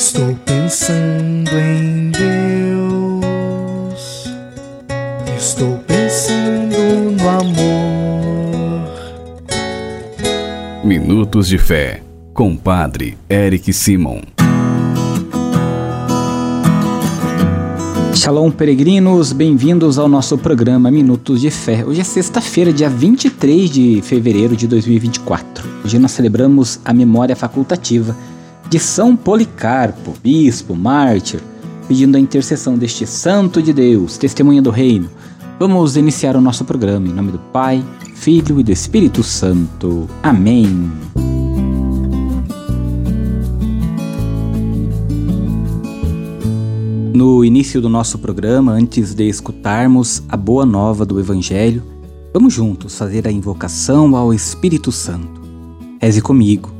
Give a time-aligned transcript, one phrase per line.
[0.00, 3.20] Estou pensando em Deus.
[5.36, 8.88] Estou pensando no amor.
[10.82, 12.02] Minutos de Fé,
[12.32, 14.22] com Padre Eric Simon.
[18.14, 21.84] Shalom, peregrinos, bem-vindos ao nosso programa Minutos de Fé.
[21.84, 25.68] Hoje é sexta-feira, dia 23 de fevereiro de 2024.
[25.84, 28.16] Hoje nós celebramos a memória facultativa
[28.70, 31.40] de São Policarpo, bispo, mártir,
[31.88, 35.10] pedindo a intercessão deste santo de Deus, testemunha do reino.
[35.58, 40.08] Vamos iniciar o nosso programa em nome do Pai, Filho e do Espírito Santo.
[40.22, 40.88] Amém.
[47.12, 51.82] No início do nosso programa, antes de escutarmos a boa nova do Evangelho,
[52.32, 55.40] vamos juntos fazer a invocação ao Espírito Santo.
[56.00, 56.79] Reze comigo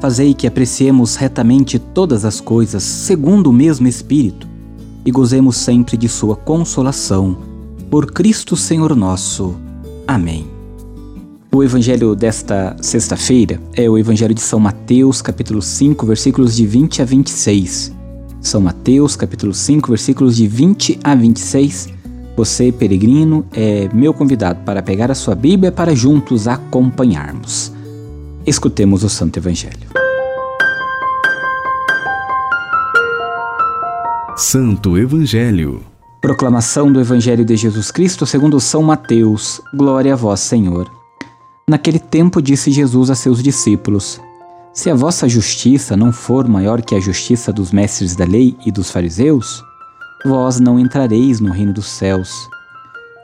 [0.00, 4.46] fazei que apreciemos retamente todas as coisas segundo o mesmo Espírito
[5.04, 7.36] e gozemos sempre de Sua consolação.
[7.90, 9.56] Por Cristo Senhor nosso.
[10.06, 10.46] Amém.
[11.52, 17.02] O evangelho desta sexta-feira é o evangelho de São Mateus, capítulo 5, versículos de 20
[17.02, 17.92] a 26.
[18.40, 21.96] São Mateus, capítulo 5, versículos de 20 a 26
[22.36, 27.72] você, peregrino, é meu convidado para pegar a sua Bíblia para juntos acompanharmos.
[28.46, 29.88] Escutemos o Santo Evangelho.
[34.36, 35.82] Santo Evangelho.
[36.22, 39.60] Proclamação do Evangelho de Jesus Cristo segundo São Mateus.
[39.74, 40.88] Glória a vós, Senhor.
[41.68, 44.20] Naquele tempo disse Jesus a seus discípulos:
[44.72, 48.70] Se a vossa justiça não for maior que a justiça dos mestres da lei e
[48.70, 49.60] dos fariseus,
[50.24, 52.48] vós não entrareis no reino dos céus.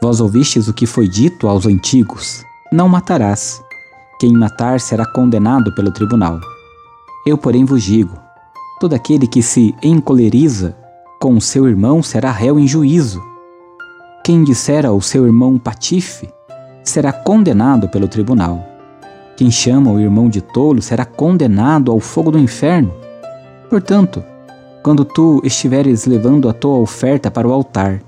[0.02, 3.62] Vós ouvistes o que foi dito aos antigos: Não matarás.
[4.22, 6.38] Quem matar será condenado pelo tribunal.
[7.26, 8.16] Eu, porém, vos digo:
[8.78, 10.76] todo aquele que se encoleriza
[11.20, 13.20] com seu irmão será réu em juízo.
[14.22, 16.28] Quem disser ao seu irmão patife
[16.84, 18.64] será condenado pelo tribunal.
[19.36, 22.94] Quem chama o irmão de tolo será condenado ao fogo do inferno.
[23.68, 24.22] Portanto,
[24.84, 28.00] quando tu estiveres levando a tua oferta para o altar,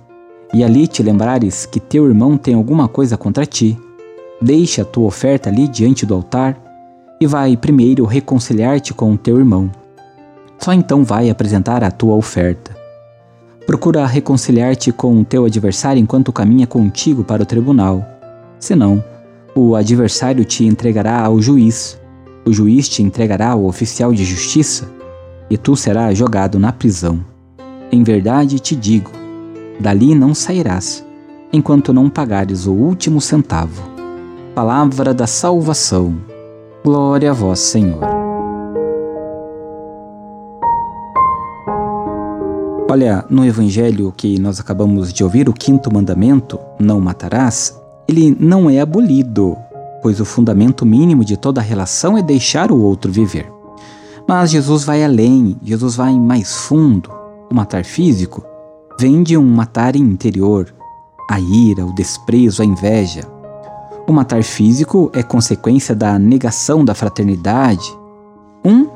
[0.54, 3.76] e ali te lembrares que teu irmão tem alguma coisa contra ti,
[4.44, 6.54] deixa a tua oferta ali diante do altar
[7.18, 9.70] e vai primeiro reconciliar-te com o teu irmão.
[10.58, 12.76] Só então vai apresentar a tua oferta.
[13.66, 18.04] Procura reconciliar-te com o teu adversário enquanto caminha contigo para o tribunal.
[18.60, 19.02] Senão,
[19.54, 21.98] o adversário te entregará ao juiz,
[22.44, 24.90] o juiz te entregará ao oficial de justiça
[25.48, 27.24] e tu serás jogado na prisão.
[27.90, 29.10] Em verdade te digo:
[29.80, 31.02] dali não sairás,
[31.50, 33.93] enquanto não pagares o último centavo.
[34.54, 36.16] Palavra da salvação.
[36.84, 37.98] Glória a vós, Senhor.
[42.88, 47.76] Olha, no evangelho que nós acabamos de ouvir, o quinto mandamento, não matarás,
[48.06, 49.56] ele não é abolido,
[50.00, 53.52] pois o fundamento mínimo de toda relação é deixar o outro viver.
[54.28, 57.10] Mas Jesus vai além, Jesus vai mais fundo.
[57.50, 58.44] O matar físico
[59.00, 60.72] vem de um matar interior,
[61.28, 63.33] a ira, o desprezo, a inveja.
[64.06, 67.90] O matar físico é consequência da negação da fraternidade.
[68.62, 68.86] Um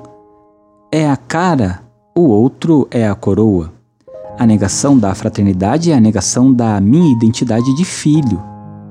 [0.93, 1.81] é a cara,
[2.15, 3.73] o outro é a coroa.
[4.39, 8.43] A negação da fraternidade é a negação da minha identidade de filho.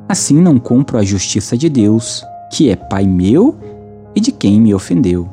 [0.10, 3.56] Assim não cumpro a justiça de Deus, que é Pai meu
[4.16, 5.30] e de quem me ofendeu.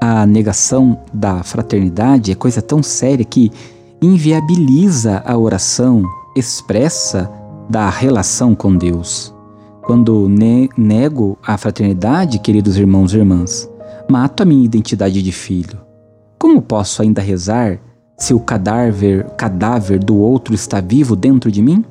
[0.00, 3.52] A negação da fraternidade é coisa tão séria que
[4.00, 6.02] inviabiliza a oração
[6.34, 7.30] expressa
[7.68, 9.34] da relação com Deus.
[9.90, 13.68] Quando ne nego a fraternidade, queridos irmãos e irmãs,
[14.08, 15.80] mato a minha identidade de filho.
[16.38, 17.80] Como posso ainda rezar
[18.16, 21.84] se o cadáver, cadáver do outro está vivo dentro de mim?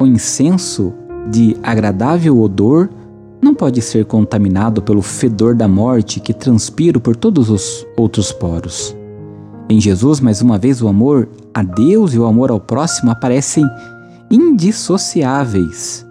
[0.00, 0.94] O incenso
[1.30, 2.88] de agradável odor
[3.38, 8.96] não pode ser contaminado pelo fedor da morte que transpiro por todos os outros poros.
[9.68, 13.62] Em Jesus, mais uma vez, o amor a Deus e o amor ao próximo aparecem
[14.30, 16.06] indissociáveis.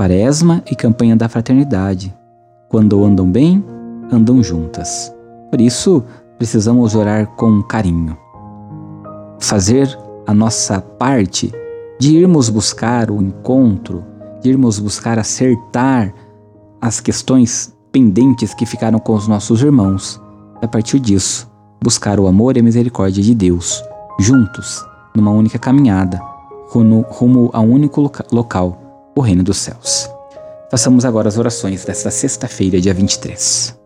[0.00, 2.16] Quaresma e campanha da fraternidade.
[2.70, 3.62] Quando andam bem,
[4.10, 5.14] andam juntas.
[5.50, 6.02] Por isso,
[6.38, 8.16] precisamos orar com carinho.
[9.38, 9.94] Fazer
[10.26, 11.52] a nossa parte
[11.98, 14.02] de irmos buscar o encontro,
[14.40, 16.14] de irmos buscar acertar
[16.80, 20.18] as questões pendentes que ficaram com os nossos irmãos.
[20.62, 21.46] A partir disso,
[21.84, 23.84] buscar o amor e a misericórdia de Deus,
[24.18, 24.82] juntos,
[25.14, 26.18] numa única caminhada,
[26.70, 30.10] rumo, rumo a um único loca local, o Reino dos Céus.
[30.70, 33.78] Façamos agora as orações desta sexta-feira, dia 23.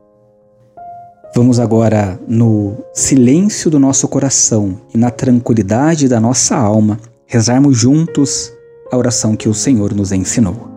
[1.35, 8.53] Vamos agora, no silêncio do nosso coração e na tranquilidade da nossa alma, rezarmos juntos
[8.93, 10.69] a oração que o Senhor nos ensinou.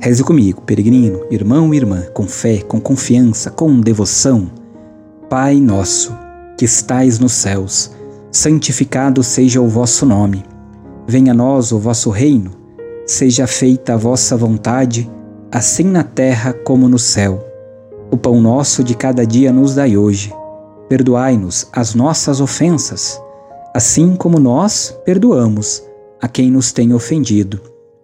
[0.00, 4.50] Reze comigo, peregrino, irmão e irmã, com fé, com confiança, com devoção.
[5.28, 6.16] Pai nosso,
[6.56, 7.90] que estais nos céus,
[8.30, 10.44] santificado seja o vosso nome.
[11.06, 12.65] Venha a nós o vosso reino.
[13.06, 15.08] Seja feita a vossa vontade,
[15.52, 17.38] assim na terra como no céu.
[18.10, 20.34] O pão nosso de cada dia nos dai hoje.
[20.88, 23.22] Perdoai-nos as nossas ofensas,
[23.72, 25.84] assim como nós perdoamos
[26.20, 27.60] a quem nos tem ofendido.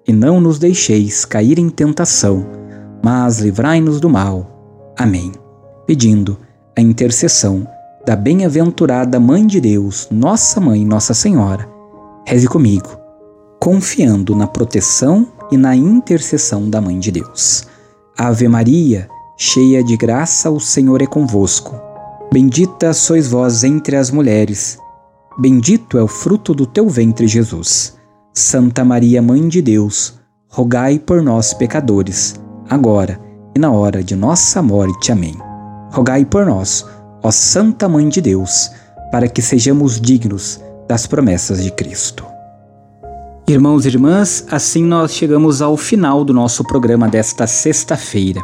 [0.06, 2.46] E não nos deixeis cair em tentação,
[3.02, 4.92] mas livrai-nos do mal.
[4.96, 5.32] Amém.
[5.84, 6.38] Pedindo
[6.78, 7.66] a intercessão
[8.06, 11.68] da bem-aventurada Mãe de Deus, Nossa Mãe, Nossa Senhora,
[12.24, 13.01] reze comigo,
[13.62, 17.64] confiando na proteção e na intercessão da Mãe de Deus.
[18.18, 21.80] Ave Maria, cheia de graça, o Senhor é convosco.
[22.32, 24.78] Bendita sois vós entre as mulheres,
[25.38, 27.96] bendito é o fruto do teu ventre, Jesus.
[28.34, 30.14] Santa Maria, Mãe de Deus,
[30.48, 32.34] rogai por nós, pecadores,
[32.68, 33.20] agora
[33.54, 35.12] e na hora de nossa morte.
[35.12, 35.36] Amém.
[35.92, 36.84] Rogai por nós,
[37.22, 38.72] ó Santa Mãe de Deus,
[39.12, 42.31] para que sejamos dignos das promessas de Cristo.
[43.48, 48.40] Irmãos e irmãs, assim nós chegamos ao final do nosso programa desta sexta-feira.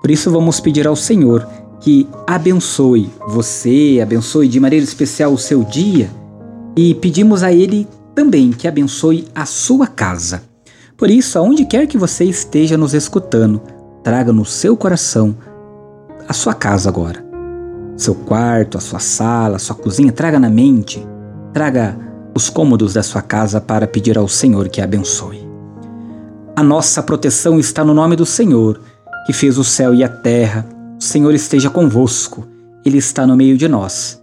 [0.00, 1.46] Por isso, vamos pedir ao Senhor
[1.80, 6.08] que abençoe você, abençoe de maneira especial o seu dia
[6.76, 10.42] e pedimos a Ele também que abençoe a sua casa.
[10.96, 13.60] Por isso, aonde quer que você esteja nos escutando,
[14.02, 15.36] traga no seu coração
[16.28, 17.24] a sua casa agora.
[17.96, 21.04] Seu quarto, a sua sala, a sua cozinha, traga na mente,
[21.52, 21.98] traga
[22.36, 25.48] os cômodos da sua casa para pedir ao Senhor que a abençoe.
[26.54, 28.80] A nossa proteção está no nome do Senhor
[29.26, 30.64] que fez o céu e a terra,
[31.00, 32.46] o Senhor esteja convosco,
[32.84, 34.22] Ele está no meio de nós.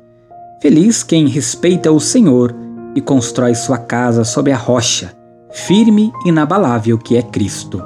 [0.61, 2.55] Feliz quem respeita o Senhor
[2.95, 5.13] e constrói sua casa sobre a rocha,
[5.51, 7.83] firme e inabalável que é Cristo.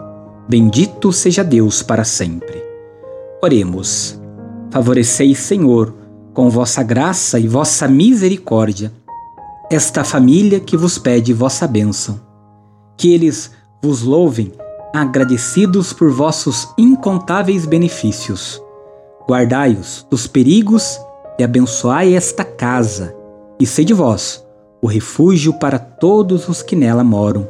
[0.48, 2.64] Bendito seja Deus para sempre.
[3.42, 4.22] Oremos.
[4.70, 5.96] Favoreceis, Senhor,
[6.34, 8.92] com vossa graça e vossa misericórdia,
[9.70, 12.20] esta família que vos pede vossa bênção.
[12.96, 13.52] Que eles
[13.84, 14.52] vos louvem
[14.94, 18.62] agradecidos por vossos incontáveis benefícios.
[19.28, 21.00] Guardai-os dos perigos
[21.38, 23.16] e abençoai esta casa,
[23.60, 24.46] e sede vós
[24.82, 27.48] o refúgio para todos os que nela moram.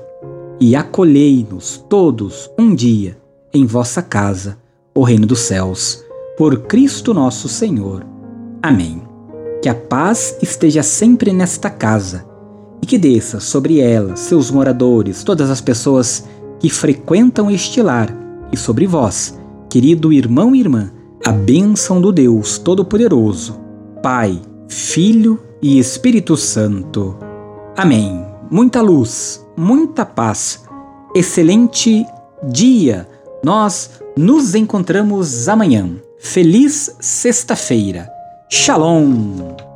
[0.60, 3.18] E acolhei-nos todos um dia
[3.54, 4.58] em vossa casa,
[4.94, 6.04] o reino dos céus,
[6.38, 8.06] por Cristo nosso Senhor.
[8.62, 9.17] Amém.
[9.62, 12.26] Que a paz esteja sempre nesta casa
[12.82, 16.26] e que desça sobre ela, seus moradores, todas as pessoas
[16.60, 18.16] que frequentam este lar,
[18.52, 19.38] e sobre vós,
[19.70, 20.92] querido irmão e irmã,
[21.26, 23.60] a bênção do Deus Todo-Poderoso,
[24.02, 27.18] Pai, Filho e Espírito Santo.
[27.76, 28.26] Amém.
[28.50, 30.64] Muita luz, muita paz,
[31.14, 32.06] excelente
[32.44, 33.08] dia.
[33.44, 35.90] Nós nos encontramos amanhã.
[36.18, 38.17] Feliz sexta-feira.
[38.50, 39.67] Shalom!